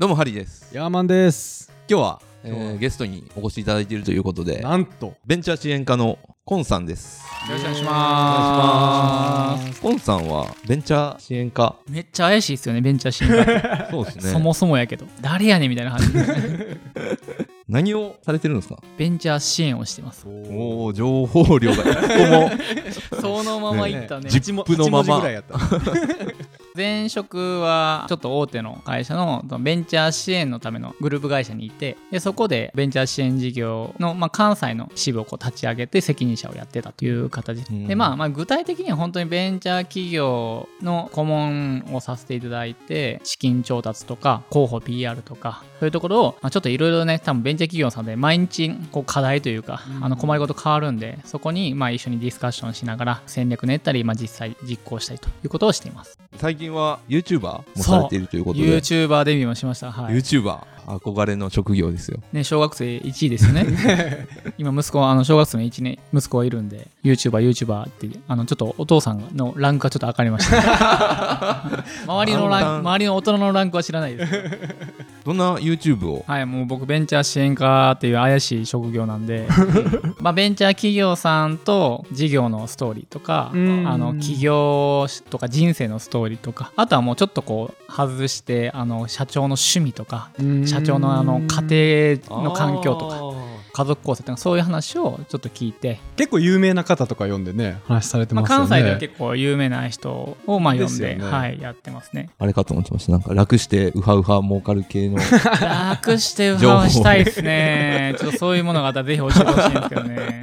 [0.00, 1.70] どうもハリーですヤーマンです。
[1.86, 5.12] 今日は、えー、ゲストにお越しいただいているということでなんと。
[5.26, 11.92] ベンチャー支援課のコンさんですよろしくお願いしおますコンさんはベンチャー支援課す。
[11.92, 13.30] めっちゃ怪しいですよね、ベンチャーシーン
[13.76, 13.90] が。
[13.92, 15.04] そうですねそもそもやけど。
[15.20, 16.06] 誰やねんみたいな感じ。
[17.68, 18.78] 何をされてるんですか？
[18.96, 20.24] ベンチャー支援をしてます。
[20.26, 22.50] おお情報量が一個も
[23.20, 24.30] そのままいったね。
[24.30, 25.22] ジップのまま
[26.74, 56.18] 前職はちょっと大手の会社のベンチャー支援のためのグループ会社にいてでそこでベンチャー支援事業の、まあ、関西の支部をこう立ち上げて責任者をやってたという形うんで、まあ、まあ具体的には本当にベンチャー企業の顧問をさせていただいて資金調達とか広報 PR とかそういうところを、まあ、ちょっといろいろね多分ベンチャー企業さんで毎日こう課題というか、あの困りごと変わるんでそこにまあ一緒にディスカッションしながら戦略練ったり、まあ、実際実行したりということをしています。
[56.36, 59.90] 最近は YouTuber もされているということで YouTuber デビューもしました。
[59.90, 60.14] はい。
[60.14, 63.66] YouTuber 憧れの職業ですよね、小学生1位ですよね。
[64.58, 71.84] 今、息子、あの、小学生の1年、息子がいるんで、YouTuber、YouTuber って、あの、ちょっとお父さんのランクがちょっと上がりました。
[72.06, 74.38] 周りのランク、周りの大人のランクは知らないですけ
[75.24, 75.30] ど。
[75.30, 76.24] どんな YouTube を？
[76.26, 79.46] はい、もう僕、ベンチャー支援課っていう怪しい職業なんで、
[80.20, 83.84] まあ、ベンチャー企業さんと事業のストーリーとか、あうん。
[83.84, 90.30] の、企業とか人生のストーリーとか、あとはもうちょっとこう、外して、あの、社長の趣味とか、
[90.66, 93.16] 社長のあの家庭の環境とか
[93.72, 98.68] 家族構成とかそういう話をちょっと聞いて、結構有名な方とか読んでね、話されてまあ、ますよね。
[98.68, 102.30] 関西では結構有名な人をまあ読んでねはい、やってますね。
[102.38, 108.14] あれかと思ってましたなんか楽してウハウハ儲かる系の楽してウハウハしたいですね。
[108.18, 110.42] ちょっとそういうものがあったらぜひ教えてほしいんですけどね。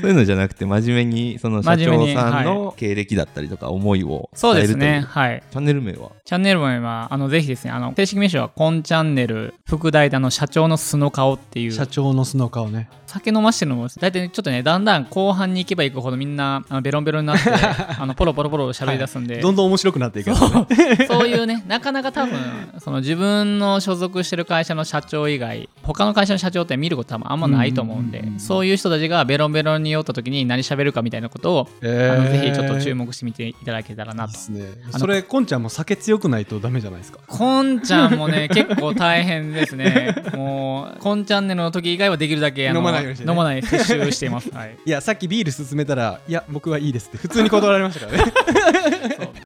[0.00, 5.06] そういうのじゃなくて真面目にその社長真面目にさんのは経歴だったりとか思いをそう伝えるというですね。
[5.08, 5.42] はい。
[5.50, 12.88] チャンネル名はチャンネル名は、あの、ぜひですね、あの、正式名称は、コンチャンネル、副代打の社長の素の顔っていう、社長の素の顔ね。
[13.12, 17.50] 酒飲ましてるのも、大体ちょっとね、だんだん後半に行けば行くほどみんな、あのベロンベロンになって、
[17.98, 21.06] あの、ポロポロポロ喋り出すんで、どんどん面白くなっていくやつね。
[21.06, 22.34] そういうね、なかなか多分、
[22.78, 34.38] その自分の所属してる会社の社長以外、他の会社の社長って見ること多分あんまないと思うんで、うんうんうんそういう人たちがベロンベロンに酔った時に何喋るかみたいなことを、えあのぜひちょっと注目目してみていただけたらなとで。
[34.38, 34.62] すね。
[34.88, 37.18] あのそれ、こんちゃんも酒強くないとダメじゃないですか？
[37.26, 40.14] こんちゃんもね、結構大変ですね。
[40.34, 44.50] もう、こんチャンネルの時以外はできるだけ飲まないようにしてね飲まない摂取しています。
[44.50, 44.76] はい。
[44.84, 48.32] いや、さっきビール勧めたら、いや、僕はいいですって普通に断られましたからね。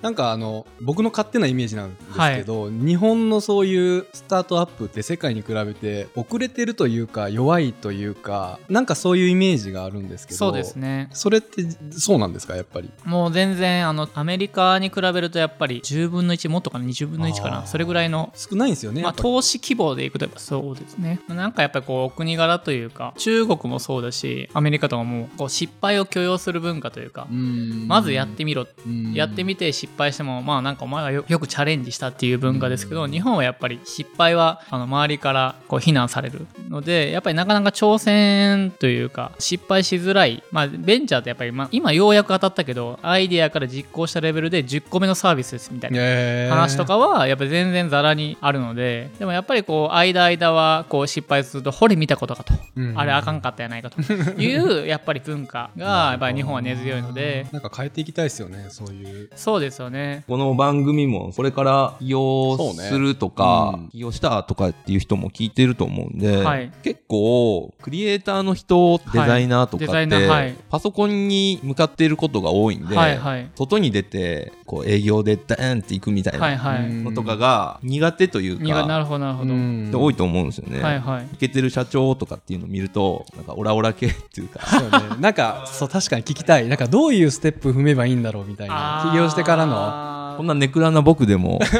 [0.03, 11.09] なんかあの僕の勝手なイメージなんですけど、日本のそういうスタートアップって世界に比べて遅れてるというか弱いというかなんかそういうイメージがあるんですけどそうですね。
[11.13, 12.57] それってそうなんですか？
[12.57, 12.91] やっぱり。
[13.05, 21.21] もう全然、あの、アメリカに比べるとやっぱり10分の1、もっとかな、20分の1かな、それぐらいの少ないんですよね、まあ、投資規模でいくとやっぱそうですね。
[21.29, 27.87] なんかやっぱりこう、お国柄というか、中国もそうだし、アメリカとかも、こう、失敗を許容する文化というか、うん。
[27.89, 28.67] まずやってみろ。
[28.87, 29.13] うん。
[29.13, 40.43] やってみて失敗しても、まあなんかお前はよよくチャレンジしたっていう文化ですけど、日本はやっぱり失敗はあの周りからこう非難されるので、やっぱりなかなか挑戦というか、失敗しづらい。
[40.51, 45.97] まあベンチャーってやっぱり、まあ、今ようやく当たったけど、アイディアから実行したレベルで10個目のサービスですみたいな。
[46.01, 54.01] えー話とかはやっぱり全然ザラにあるのででもやっぱりこう間間はこう失敗するとほれ見たことかと、うんあれあかんかったやないかと
[54.41, 60.25] いうやっぱり文化がやっぱり日本は根強いのでなんか変えていきたいですよねそういうそうですよね。
[60.29, 63.89] この番組もこれから起業そうねするとか、うん。
[63.89, 66.71] 起業したとかっていう人も聞いてると思うんで、はい。
[66.83, 70.55] 結構クリエイターの人デザイナーとかって、はい。
[70.69, 73.49] パソコンに向かっていることが多いんで、はいはい。
[73.55, 76.93] 外に出てこう営業でダーンっていくみたいなはいはい。
[76.93, 80.81] のとかが苦手というにがなか、るほどなるほど、多いと思うんですよね。
[80.81, 81.25] はいはい。
[81.33, 84.61] いけてる社長とかっていうのを見るとなんかオラオラ系っていうか。
[84.67, 86.69] そうね、なんかそう確かに聞きたい。
[86.69, 89.09] なんかどういうステップ踏めばいいんだろうみたいな。
[89.11, 90.31] 起業してからの？
[90.33, 91.61] のこんなネクラな僕でも。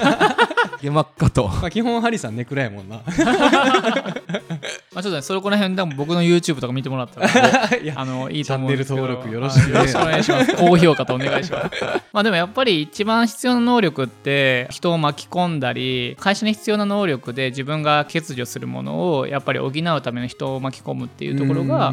[0.81, 1.49] いけまっかと。
[1.49, 3.03] まあ、基本ハリさんネクラやもんな
[4.93, 7.29] まあちょっとねそれこら辺でも僕の YouTube とか見てもらったら
[7.95, 8.97] あのいいと思うんですけど。
[8.97, 9.75] チャンネル登録よろしくね。
[9.75, 10.57] はいよろしくお願いします。
[10.57, 11.85] 高評価とお願いします。
[12.13, 21.93] まあでもやっぱり一番必要な能力って人を巻き込んだり会社に必要な能力で自分が欠如するものをやっぱり補うための人を巻き込むっていうところが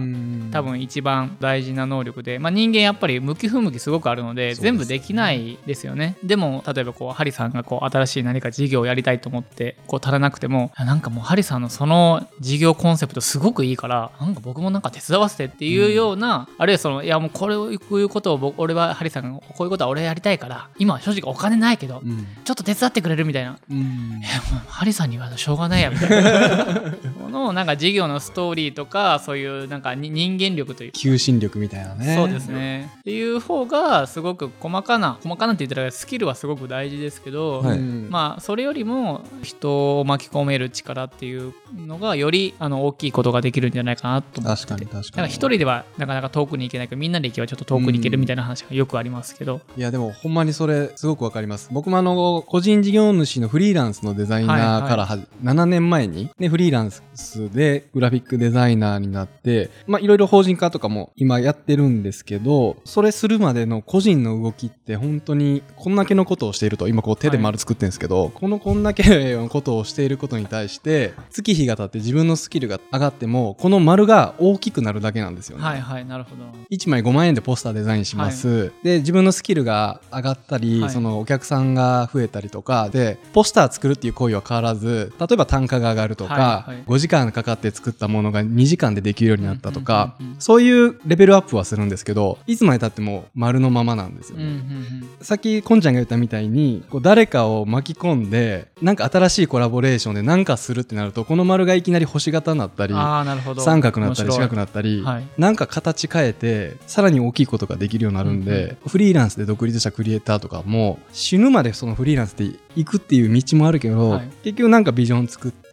[0.51, 6.17] 多分一番大事な能力で、まあ、人間やっぱり向き不向きすごくあるので全部できないですよね。
[6.23, 22.25] でも例えばこうハリさんがこう新しい何か事業をやりたいと思ってこう足らなくてもあなんかもうハリさんのその事業ココンセプトすごくいいからなんか僕もなんか手伝わせてっていうような、あるいはそのいやもうこれをこういうことを僕俺はハリーさんがこういうことは俺やりたいから今は正直お金ないけど、うん。
[22.45, 23.59] ちょっと手伝ってくれるみたいな。
[23.69, 24.21] うん。
[24.67, 26.95] ハリさんに言われたらしょうがないやみたいな
[27.27, 32.15] このなんか事業のストーリーとかそういうなんかに人間力という求心力みたいなね。
[32.15, 32.89] そうですね。
[32.99, 37.77] っていう方がすごく細かな細かなって言ったらスキルはすごく大事ですけど、はい。
[37.77, 51.69] うんまあそれよりも人を巻き込める力っていうのがよりあの大きいことができるんじゃないかなと思って確かにか一人ではなかなか遠くに行けないけどみんなで行けばちょっと遠くに行けるみたいな話がよくありますけど、いやでもほんまにそれすごくわかります。
[51.71, 57.03] 僕もあの個人事業主のフリーランスのデザイナーからは、7年前に、ね、フリーランス
[57.51, 75.63] でグラフィックデザイナーになってまあいろいろ法人化とかも今やってるんですけどそれするまでの個人の動きって本当にこんだけのことをしていると今こう手で丸作ってるんですけど、このこんだけのことをしていることに対して月日が経って自分のスキルが上がってもこの丸が大きくなるだけなんですよね。
[75.63, 76.43] はいはいなるほど。
[76.71, 80.89] 1枚5万円でポスターデザインします、で自分のスキルが上がったり、はい。
[80.89, 86.83] そのお客さんが増えたりとかでポスター作るっていう行為は変わらず例えば単価が上がるとか、はいはい。
[86.85, 94.43] 5時間かかって作ったものが2時間でできるようになったとか、うんうんうんうんそういうレベルアップはするんですけどいつまでたっても丸のままなんですよね。
[94.43, 95.09] うんうんうん。
[95.21, 105.27] さっきこんちゃんが言ったみたいにこう誰かを巻き込んでなんか新しいコラボレーションで何かするってなるとこの丸がいきなり星型になったり三角になったり四角になったり、はい。
[105.37, 112.45] なんか形変えてさらに大きいことができるようになるんで、フリーランスで独立したクリエイターとかも死ぬまでそのフリーランスで
[112.75, 114.29] 行くっていう道もあるけど、はい。
[114.43, 115.66] 結局なんかビジョン作って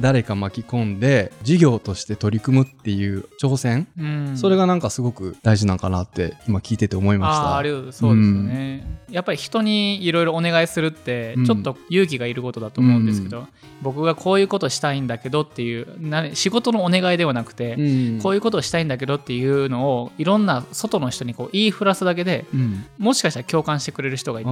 [0.00, 4.36] 誰か巻き込んで事業として取り組むっていう挑戦、うん。
[4.36, 7.52] それがなんかすごく大事なんかなって今聞いてて思いました。
[7.52, 11.44] あーあるそうですよね、やっぱり人にいろいろお願いするってうん。
[11.46, 13.46] ちょっと勇気がいることだと思うんですけど、
[13.82, 18.20] 僕がこういうことしたいんだけどっていうな仕事のお願いではなくて、うん。
[18.22, 22.84] こういうことをしたいんだけどっていうのをいろんな外の人にこう言いふらすだけでうん。
[22.98, 24.50] もしかしたら共感してくれる人がいて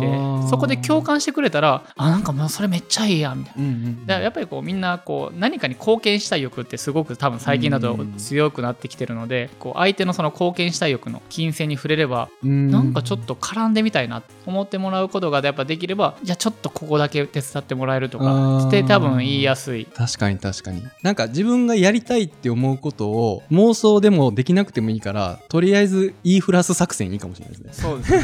[0.49, 3.63] そこで共感してくれたらあなんかもうそれめっちゃいいやみたいな。
[3.63, 4.07] うんうん。
[4.07, 12.71] だからやっぱりこうみんなこう何かに貢献したい欲ってすごく多分最近だと強くなってきてるのでこう相手のその貢献したい欲の金銭に触れればうん。
[12.71, 18.69] なんかちょっと絡んでみたいなと思ってもらうことがやっぱできればじゃあちょっとここだけ手伝ってもらえるとかあー。
[18.69, 19.87] って多分言いやすい。
[19.87, 20.83] 確かに確かに。
[21.03, 27.89] なんか自分がやりたいって思うことを妄想でもできなくてもいいからとりあえず言いふらす作戦いいかもしれないですね。
[27.89, 28.23] そうですね。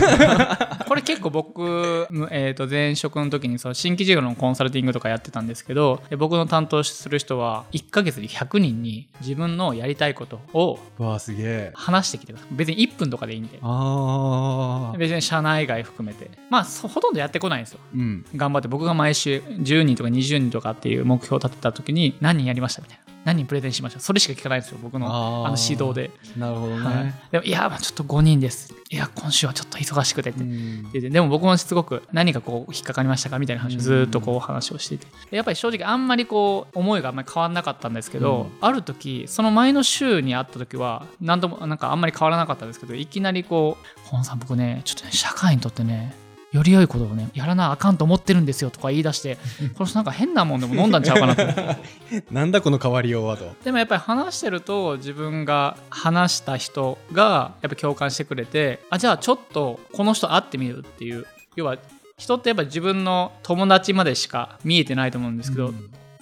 [0.87, 11.73] これ結構僕、えー、と前職の時にその新規事業のコンサルティングとかやってたんですけどで僕の担当する人は1ヶ月に100人に自分のやりたいことをわあすげえ。
[11.75, 12.55] 話してきてください。
[12.55, 13.59] 別に1分とかでいいんで。
[13.63, 16.29] ああ別に社内外含めて。
[16.51, 17.81] まあそほとんどやってこないんですよ。
[17.95, 18.27] うん。
[18.35, 24.01] 頑張って僕が毎週10人とか20人とかっていう目標を立てた時に何人やりましたみたいな何人プレゼンしました？
[24.01, 25.07] それしか聞かないんですよ僕の
[25.47, 28.75] あの指導で、なるほどね、はい、でもいやちょっと5人です。
[28.89, 30.41] いや今週はちょっと忙しくてって。
[30.41, 30.83] うん。
[30.91, 35.07] 言ってでも僕もすごく何かこう引っかかりましたかみたいな話をずーっとこう話をしていて。
[35.31, 46.15] でやっぱり正直あんまりこう思いがあんまり変わらなかったんですけど、ある時その前の週に会った時は何ともなんかあんまり変わらなかったんですけどいきなりこう「本さん僕ねちょっとね社会にとってね
[46.53, 49.37] より良いことをねやらなあかんと思ってるんですよとか言い出して
[49.75, 51.43] この人なんか変なもんでも飲んだんちゃうかなと。
[51.43, 53.53] 思ってなんだこの変わりようはと。
[53.65, 61.27] でもやっぱり話してると自分が話した人がやっぱ共感してくれてあじゃあちょっとこの人会ってみるっていう。
[61.57, 61.77] 要は
[62.17, 65.73] 人ってやっぱ自分の友達までしか見えてないと思うんですけど、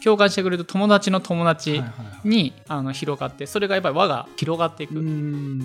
[0.02, 1.82] 共感してくれる友達の友達
[2.24, 4.94] に、あの広がってそれがやっぱり輪が広がっていく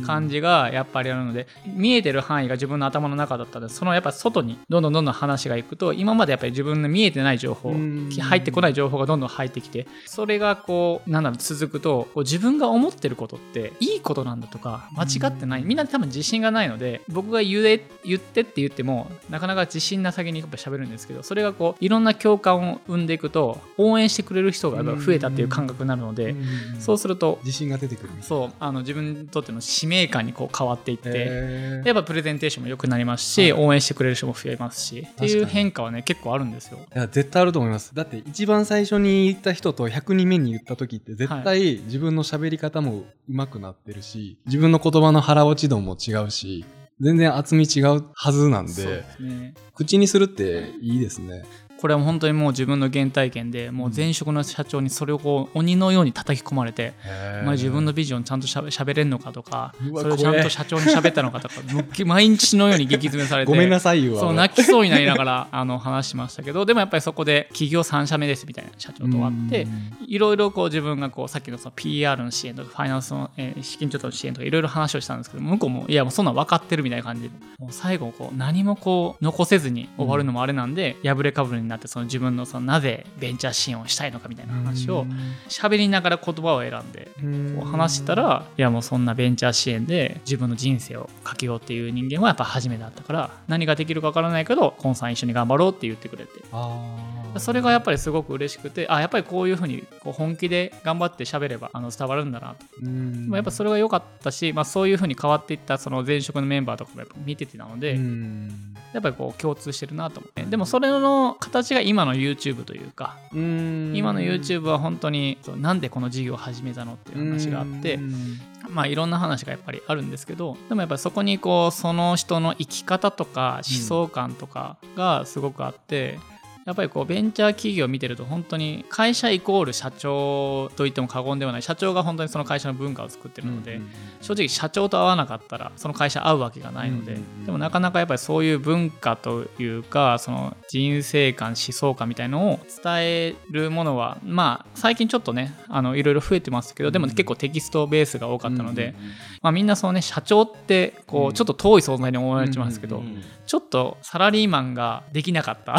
[0.06, 8.10] 感じがやっぱりあるので見えてる範囲が自分の頭の中だったらそのやっぱ外にどんどんどんどん話がいくと今までやっぱり自分の見えてない情報うん。
[8.10, 15.64] 入ってこない情報がどんどん入ってきてそれがこうなんだろう続くとこう自分が思ってることっていいことなんだとか間違ってない。
[15.64, 26.36] みんな多分自信がないので僕が言え言ってって言ってもなかなか自信な先にやっぱ喋るんですけどそれがこういろんな共感を生んでいくと応援してくれる人が増えたっていう感覚になるので
[26.80, 31.84] そうすると自信が出てくるそうあの自分にとっての使命感にこう変わっていって。
[31.86, 36.80] やっぱプレゼンテーションも良くなりますし、応援してくれる人も増えますしっていう変化はね結構あるんですよ。
[36.96, 37.94] いや絶対あると思います。
[37.94, 46.66] だって一番最初に言った人と100人目に言った時って絶対自分の喋り方も上手くなってるし自分の言葉の腹落ち度も違うし
[47.02, 49.54] 全然厚み違うはずなんでね。
[49.76, 51.44] 口にするっていいですね
[51.84, 56.94] これは本当にもう自分の原体験でもう前職の社長にそれをこう鬼のように叩き込まれて、
[57.42, 61.56] お前自分のビジョンちゃんとしゃべ喋れんのかとかそれをちゃんと社長に喋ったのかとか
[62.08, 69.68] 毎日のように激詰めされてごめんなさいよそう泣きそうになりながらあの話しましたけどでもやっぱりそこで企業3社目ですみたいな社長と会って
[70.08, 85.06] いろいろこう自分がこうさっきのその PR の支援とかファイナンスの、えー資金調達の支援とかいろいろ話をしたんですけど向こうもいやもうそんなん分かってるみたいな感じでもう最後こう何もこう残せずに終わるのもあれなんで、破れかぶれになってその自分のそのなぜベンチャー支援をしたいのかみたいな話を
[85.50, 87.12] 喋りながら言葉を選んで
[87.56, 96.32] こう話したらいやもうそんなベンチャー支援で自分の人生をかけようっていう人間はやっぱ初めてだったから何ができるか分からないけどコンさん一緒に頑張ろうって言ってくれて。
[96.52, 102.56] あそれがやっぱりすごく嬉しくてあやっぱりこういうふうにこう本気で頑張って喋ればあの伝わるんだな。
[102.56, 103.30] とうん。
[103.34, 108.76] やっぱそれが良かったし、まあ、そういうふうに変わっていったその前職のメンバーとかもやっぱ見ててたので、うん。
[108.94, 110.44] やっぱりこう共通してるなと思って。
[110.44, 113.94] でもそれの形が今の YouTube というかうん。
[113.96, 118.40] 今の YouTube は本当になんでこの事業を始めたのっていう話があってうん。
[118.70, 126.20] まあいろんな話がやっぱりあるんですけどでもやっぱりそこにこうその人の生き方とか思想感とかがすごくあって、
[126.66, 133.82] やっぱりこうベンチャー企業を見てると本当に会社イコール社長と言っても過言ではない社長が本当にその会社の文化を作ってるので、
[134.22, 137.46] 正直社長と会わなかったらその会社会うわけがないので、うんうんうん。
[137.46, 148.96] でもなかなかやっぱりそういう文化というかその人生観思想観みたいのを伝えるものはまあ最近ちょっとねあのいろいろ増えてますけどでも結構テキストベースが多かったので、
[149.42, 153.04] まあ、みんなそのね社長ってこうちょっと遠い存在に思われてますけど、
[153.46, 155.76] ちょっとサラリーマンができなかった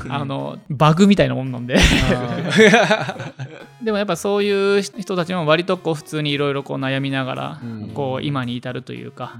[0.08, 1.78] あのバグみたいなもんなんで。
[3.82, 7.82] でもやっぱそういう人たちも割とこう普通にいろいろ悩みながらうん。
[7.92, 9.34] こう今に至るというか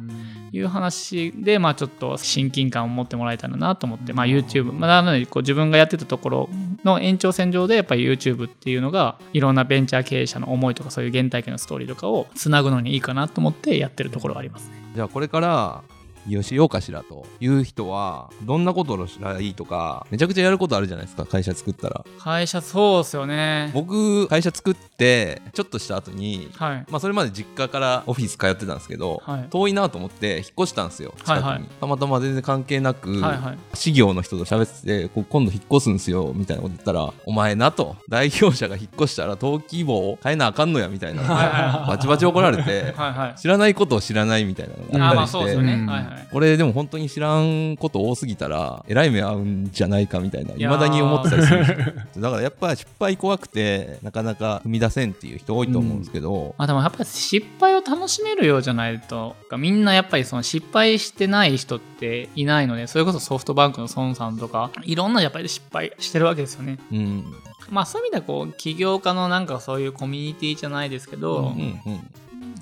[0.52, 6.48] いう話でまあちょっと親近感を持ってもらえたらなと思ってまあ YouTube まあなのでこう自分がやってたところ
[6.84, 14.76] の延長線上でやっぱり YouTube っていうのがいろんなベンチャー経営者の思いとかそういう原体験のストーリーとかをつなぐのにいいかなと思ってやってるところがありますね。
[14.94, 15.82] じゃあこれから
[16.24, 23.70] 起業しようかしらという人はどんなことをしたらいいとかめちゃくちゃやることあるじゃないですか会社作ったら会社そうですよね。
[23.74, 26.86] 僕会社作ってちょっとした後にはい。
[26.90, 33.58] まあそれまで実家からオフィス通ってたんですけど、はい遠いなと思って引っ越したんですよ近くに、はいはいたまたま全然関係なく、はいはい。
[33.74, 43.38] 事業の人と喋ってて今度引っ越すんすよみたいなこと言ったらお前なと代表者が引っ越したら登記簿を変えなあかんのやみたいなバチバチ怒られて はいはい。
[43.38, 45.74] 知らないことを知らないみたいなのがあったりして、そうですよね。
[45.74, 46.11] うんはいはい。
[46.32, 51.62] 俺でも本当に知らんこと多すぎたらえらい目合うんじゃないかみたいないまだに思ってたりする。
[51.62, 51.80] んです
[52.16, 66.78] よだからやっぱ失敗怖くてなかなか踏み出せんっていう人多いと思うんですけど、まあでもやっぱり失敗を楽しめるようじゃないとみんなやっぱりその失敗してない人っていないのでそれこそソフトバンクの孫さんとかいろんなやっぱり失敗してるわけですよね。
[66.90, 67.24] うん。
[67.70, 72.10] まあそういう意味ではこう起業家のなんかそういうコミュニティじゃないですけど、うんうん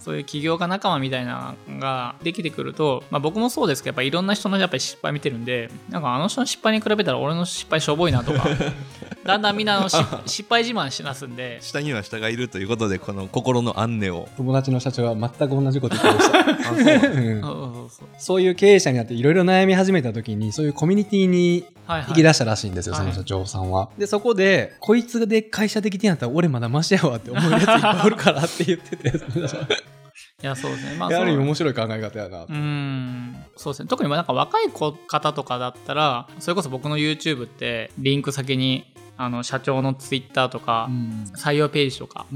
[0.00, 8.49] そういう起業家仲間みたいなのができてくると、まあ、僕もそうですけどやっぱいろんな人のやっぱり失敗見てるんでなんかあの人の失敗に比べたら俺の失敗しょぼいなとか
[9.25, 11.59] だんだんみんなあのし失敗自慢しなすんで。
[11.61, 14.28] 下には下がいるということでこの心の安寧を。
[14.37, 17.09] 友達の社長は全く同じこと言ってました。
[17.09, 17.12] う。
[17.12, 18.09] んそうそうそう。
[18.19, 22.11] そういう経営者になっていろいろ悩み始めた時にそういうコミュニティにはいはい。
[22.11, 23.02] 引き出したらしいんですよ、はい。
[23.02, 23.90] その社長さんは。
[23.99, 29.12] で、そこで、こいつで会社できてんやったら俺まだマシやわって思うやついっぱいおるからって言ってて、
[30.42, 30.97] いやそうですね。
[30.97, 32.44] まあある意味面白い考え方やな。
[32.44, 33.37] うーん。
[33.56, 33.88] そうですね。
[33.88, 38.87] 特になんか若い子方とかだったらそれこそ僕の YouTube ってリンク先に
[39.18, 40.88] あの社長の Twitter とか
[41.37, 42.26] 採用ページとか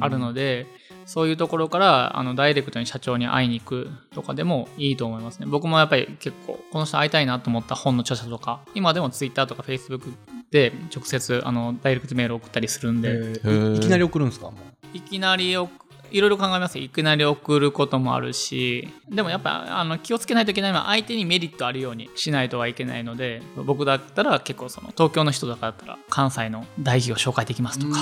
[0.00, 0.66] あるので、
[1.04, 5.46] そういうところからあのダイレクトに社長に会いに行くとかでもいいと思いますね。
[5.46, 10.14] 僕もやっぱり結構この人会いたいなと思った本の著者とか今でも Twitter とか Facebook
[10.50, 13.40] で直接あのダイレクトメールを送ったりするんで、
[13.74, 14.50] いいきなり送るんですか？
[14.94, 15.68] いきなりお
[16.12, 18.88] いろいろ考えますいきなり送ることもあるし。
[19.08, 28.00] でもやっぱあの気をつけないといけないのは相手にメリットあるようにしないとはいけないので僕だったら結構その東京の人とかだったら関西の大企業紹介できますとか、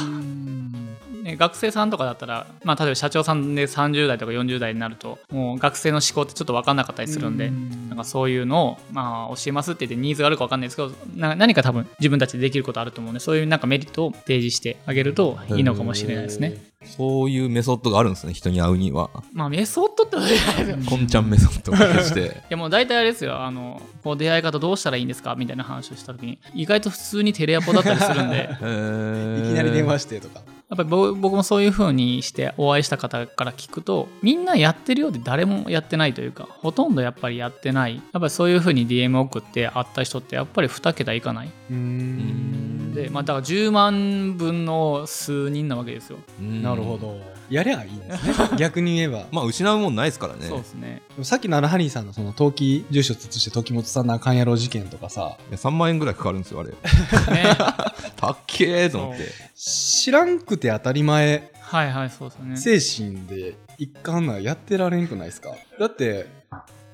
[1.37, 16.71] 学生さんとかだったら、まあ、例えば社長さんで30代とか40代になるともう学生の思考ってちょっと分かんなかったりするんでなんかそういうのを、まあ、教えますって言ってニーズがあるか分かんないですけどな何か多分自分たちでできることあると思うんでそういうなんかメリットを提示してあげるといいのかもしれないですね。
[16.85, 19.11] そういうメソッドがあるんですね、人に会うには。
[19.35, 22.21] まあメソッドってことじゃないですよこんちゃんメソッドとして。
[22.49, 30.41] いやもう大体あれですよ、あの、こう出会い方どうしたらいいんですかみたいな話をしたときに、意外と普通にテレアポだったりするんで、いきなり電話してとか。
[30.71, 37.97] やっぱり僕もそういう風にしてお会いした方から聞くと、みんなやってるようで誰もやってないというか、ほとんどやっぱりやってない。
[37.97, 41.49] やっぱりそういう風に DM 送って会った人ってやっぱり2桁いかない。
[41.49, 42.80] うーん。
[42.95, 46.19] で、まあだから10万分の数人なわけですよ。
[46.41, 47.19] うんなるほど。
[47.51, 48.35] やりゃいいんですね。
[48.57, 49.27] 逆に言えば。
[49.33, 50.47] まあ、失うもんないですからね。
[50.47, 51.03] そうですね。
[51.23, 56.71] さっきのアラハリーさんのその登記住所移して時本さんのあかんやろ事件とかさ、いや3万円ぐらいかかるんですよ、あれ。
[56.71, 56.77] ね。
[58.17, 59.33] たっけーと思って。
[59.57, 62.81] 知らんくて当たり前はいはい、そうですね。
[62.81, 65.51] 精神で一貫なやってられんくないですか？
[65.79, 66.27] だって、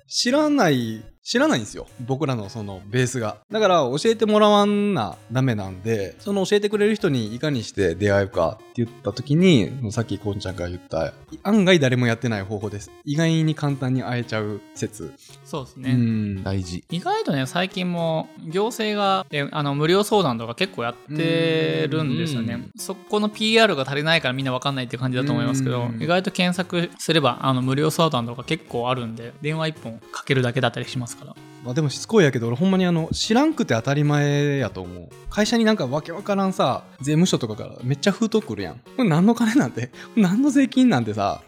[0.08, 1.88] 知らない、知らないんですよ。
[2.06, 3.38] 僕らのそのベースが。
[3.50, 12.92] だから教えてもらわんなダメなんで、その教えてくれる人にいかにして出会うかって言った時に、さっきこんちゃんが言った、案外誰もやってない方法です。
[13.04, 15.12] 意外に簡単に会えちゃう説。
[15.44, 15.90] そうですね。
[15.90, 16.44] うん。
[16.44, 16.84] 大事。
[16.90, 31.34] 意外とね最近も行政がえあの無料相談とか結構やってるんですようねそこの PR が足りないからみんな分かんないっていう感じだと思いますけどうん意外と検索すればあの無料相談とか結構あるんで電話1本かけるだけだったりしますから。
[31.64, 35.08] まあでもしつこいやけど、俺ほんまにあの、知らんくて当たり前やと思う。
[35.30, 38.74] 会社になんかわけわからんさ、税務署とかからめっちゃ封筒来るやん。
[38.74, 41.42] これ何の金なんて、何の税金なんてさ、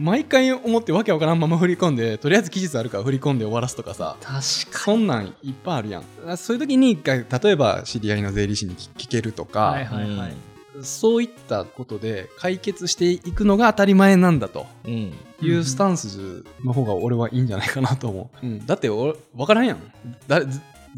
[0.00, 4.42] 毎回思ってわけわからんまま振り込んで、とりあえず期日あるから振り込んで終わらすとかさ、確
[4.78, 6.36] そんなんいっぱいあるやん。
[6.38, 10.49] そういう時に一回、例えば知り合いの税理士に聞聞けるとか、はいはいはい
[10.82, 14.66] そういったことで解決していくのが当たり前なんだと。
[14.84, 15.12] うん。
[15.42, 18.46] いうスタンスの方が俺はいいんじゃないかなと思う。
[18.46, 19.80] うん、だって俺分からんやん
[20.26, 20.42] だ。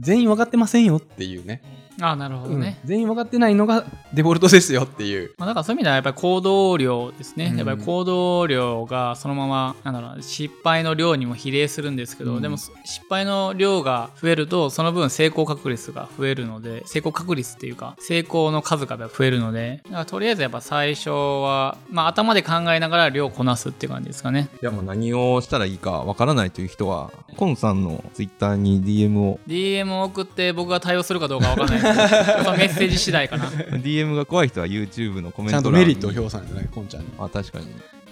[0.00, 1.62] 全員分かってませんよっていうね。
[2.00, 2.88] あなるほどね、うん。
[2.88, 5.34] 全員分かってないのがデフォルトですよっていう。
[5.38, 7.56] まあ、だからそういう意味ではやっぱり行動量ですね、うん。
[7.56, 12.42] やっぱり行動量がそのままなんだろう失敗の量にも比例するんですけど、うん。
[12.42, 12.72] でも失
[13.08, 24.48] 敗の量が増えるとその分成功確率が増えるので成功確率っていうか成功の数が増えるのでだからとりあえずやっぱ最初は、まあ、頭で考えながら量をこなすっていう感じですかね。
[24.62, 37.08] いや、もう何をしたらいいかわからないという人は、コンさんのツイッターに DM を、DM を送って僕が対応するかどうかわかんないやっぱメッセージ次第かな DM が怖い人は YouTube のコメンちゃんとメリットを評さんじゃない、こんちゃんに。
[37.18, 37.66] あ、確かに。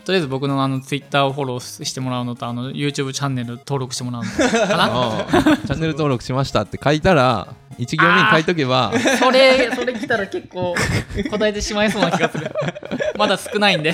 [0.04, 5.26] とりあえず僕のあの Twitter をフォローしてもらうのとあの YouTube チャンネル登録してもらうのかな
[5.66, 10.75] チャンネル登録しましたって書いたら、1行目に書いとけば、それ、それ来たら結構
[11.30, 12.50] 答えてしまいそうな気がする。
[13.16, 13.90] まだ少ないんで。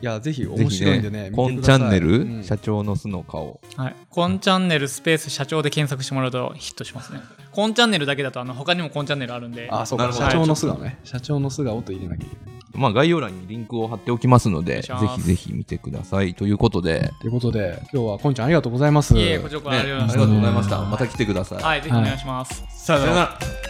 [0.00, 1.18] いや、ぜひぜ面ひ白いんでね。
[1.24, 3.60] ね、コン見てくださいチャンネル、うん社長の素の顔。
[3.76, 3.96] はい。
[4.10, 7.20] コンチャンネルスペース社長で検索してもらうとヒットしますね。
[7.52, 9.68] コンチャンネルだけだとあの他にもコンチャンネルあるんで。
[9.70, 10.98] あ、そうか、なるほど社長の素顔ね。
[11.04, 12.58] 社長の素顔と入れなきゃいけない。
[12.74, 16.34] まあ、概要欄にリンクを貼っておきますので、ぜひぜひ見てください。
[16.34, 19.16] ということで、ということで、今日はこんちゃんありがとうございます。
[19.16, 20.82] いえ、こちらこそありがとうございまありがとうございました。
[20.82, 21.58] また来てください。
[21.58, 21.64] す。
[21.64, 22.57] はい、ぜひお願いします。
[22.68, 23.67] さよなら。